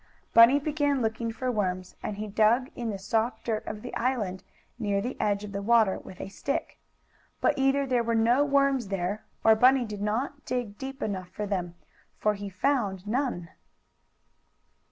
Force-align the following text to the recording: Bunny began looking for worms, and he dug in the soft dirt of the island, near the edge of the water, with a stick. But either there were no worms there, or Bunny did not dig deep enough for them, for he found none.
Bunny 0.33 0.57
began 0.57 1.03
looking 1.03 1.31
for 1.31 1.51
worms, 1.51 1.95
and 2.01 2.17
he 2.17 2.25
dug 2.27 2.69
in 2.75 2.89
the 2.89 2.97
soft 2.97 3.45
dirt 3.45 3.63
of 3.67 3.83
the 3.83 3.93
island, 3.93 4.43
near 4.79 4.99
the 4.99 5.15
edge 5.21 5.43
of 5.43 5.51
the 5.51 5.61
water, 5.61 5.99
with 5.99 6.19
a 6.19 6.27
stick. 6.27 6.79
But 7.39 7.53
either 7.55 7.85
there 7.85 8.01
were 8.01 8.15
no 8.15 8.43
worms 8.43 8.87
there, 8.87 9.27
or 9.43 9.55
Bunny 9.55 9.85
did 9.85 10.01
not 10.01 10.43
dig 10.43 10.79
deep 10.79 11.03
enough 11.03 11.29
for 11.29 11.45
them, 11.45 11.75
for 12.17 12.33
he 12.33 12.49
found 12.49 13.05
none. 13.05 13.49